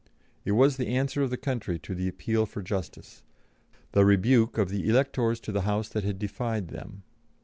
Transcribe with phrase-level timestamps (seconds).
[0.43, 3.21] It was the answer of the country to the appeal for justice,
[3.91, 7.03] the rebuke of the electors to the House that had defied them.